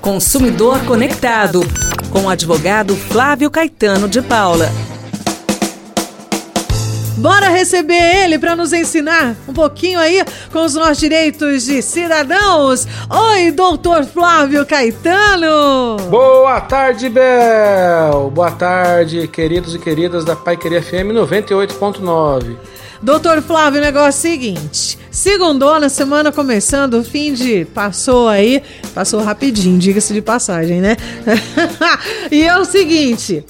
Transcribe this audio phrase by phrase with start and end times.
[0.00, 1.60] Consumidor Conectado,
[2.10, 4.70] com o advogado Flávio Caetano de Paula.
[7.18, 12.88] Bora receber ele para nos ensinar um pouquinho aí com os nossos direitos de cidadãos.
[13.10, 15.98] Oi, doutor Flávio Caetano.
[16.08, 18.30] Boa tarde, Bel.
[18.30, 22.56] Boa tarde, queridos e queridas da Pai Queria FM 98.9.
[23.02, 24.98] Doutor Flávio, o negócio é o seguinte.
[25.20, 27.66] Segundona, semana começando, o fim de.
[27.66, 28.62] Passou aí.
[28.94, 30.96] Passou rapidinho, diga-se de passagem, né?
[32.32, 33.44] e é o seguinte.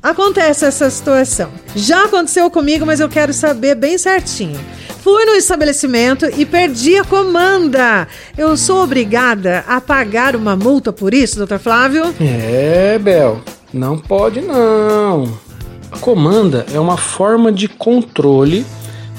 [0.00, 1.50] Acontece essa situação.
[1.74, 4.56] Já aconteceu comigo, mas eu quero saber bem certinho.
[5.02, 8.06] Fui no estabelecimento e perdi a comanda.
[8.38, 12.14] Eu sou obrigada a pagar uma multa por isso, doutor Flávio?
[12.20, 13.40] É, Bel.
[13.74, 15.36] Não pode não.
[15.90, 18.64] A comanda é uma forma de controle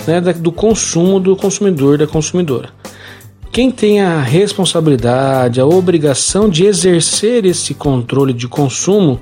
[0.08, 2.70] né, do consumo do consumidor, da consumidora.
[3.52, 9.20] Quem tem a responsabilidade, a obrigação de exercer esse controle de consumo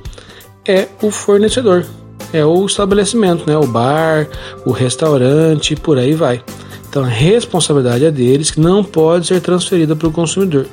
[0.67, 1.85] é o fornecedor,
[2.33, 4.27] é o estabelecimento, né, o bar,
[4.65, 6.43] o restaurante, por aí vai.
[6.89, 10.65] Então a responsabilidade é deles que não pode ser transferida para o consumidor.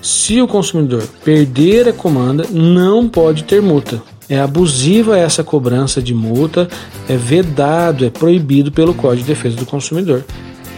[0.00, 4.02] Se o consumidor perder a comanda, não pode ter multa.
[4.28, 6.68] É abusiva essa cobrança de multa,
[7.08, 10.24] é vedado, é proibido pelo Código de Defesa do Consumidor.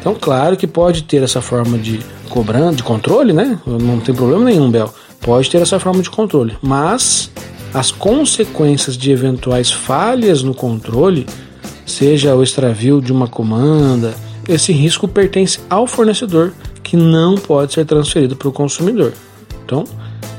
[0.00, 3.58] Então, claro que pode ter essa forma de cobrança, de controle, né?
[3.66, 4.92] Não tem problema nenhum, Bel.
[5.20, 7.30] Pode ter essa forma de controle, mas
[7.72, 11.26] as consequências de eventuais falhas no controle,
[11.84, 14.14] seja o extravio de uma comanda,
[14.48, 19.12] esse risco pertence ao fornecedor, que não pode ser transferido para o consumidor.
[19.64, 19.84] Então,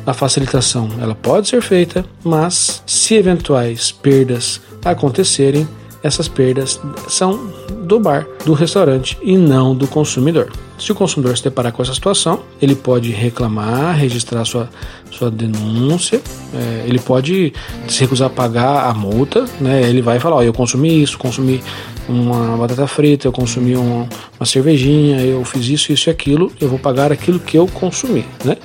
[0.05, 5.67] a facilitação ela pode ser feita, mas se eventuais perdas acontecerem,
[6.03, 7.49] essas perdas são
[7.81, 10.51] do bar, do restaurante e não do consumidor.
[10.77, 14.69] Se o consumidor se deparar com essa situação, ele pode reclamar, registrar sua,
[15.09, 16.21] sua denúncia,
[16.53, 17.51] é, ele pode
[17.87, 19.81] se recusar a pagar a multa, né?
[19.89, 21.63] ele vai falar: ó, eu consumi isso, consumi
[22.07, 24.07] uma batata frita, eu consumi uma,
[24.39, 28.23] uma cervejinha, eu fiz isso, isso e aquilo, eu vou pagar aquilo que eu consumi.
[28.45, 28.55] Né?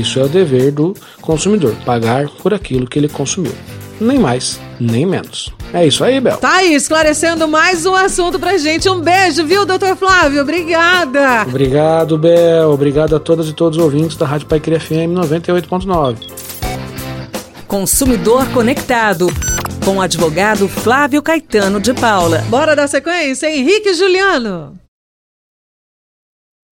[0.00, 3.52] Isso é o dever do consumidor, pagar por aquilo que ele consumiu.
[3.98, 5.50] Nem mais, nem menos.
[5.72, 6.36] É isso aí, Bel.
[6.36, 8.88] Tá aí, esclarecendo mais um assunto pra gente.
[8.90, 10.42] Um beijo, viu, doutor Flávio?
[10.42, 11.42] Obrigada.
[11.48, 12.70] Obrigado, Bel.
[12.70, 16.16] Obrigado a todas e todos os ouvintes da Rádio Pai Cria FM 98.9.
[17.66, 19.28] Consumidor Conectado,
[19.84, 22.44] com o advogado Flávio Caetano de Paula.
[22.50, 24.85] Bora dar sequência, Henrique Juliano.